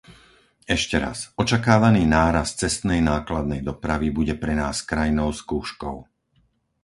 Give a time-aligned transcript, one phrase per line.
[0.75, 5.97] Ešte raz, očakávaný nárast cestnej nákladnej dopravy bude pre nás krajnou skúškou.